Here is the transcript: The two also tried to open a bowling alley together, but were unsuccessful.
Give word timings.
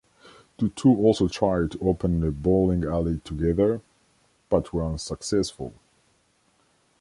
The 0.57 0.69
two 0.69 0.95
also 0.95 1.27
tried 1.27 1.69
to 1.73 1.87
open 1.87 2.23
a 2.23 2.31
bowling 2.31 2.83
alley 2.85 3.19
together, 3.23 3.81
but 4.49 4.73
were 4.73 4.83
unsuccessful. 4.83 5.75